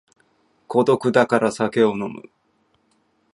[0.65, 2.23] 孤独だから酒を飲む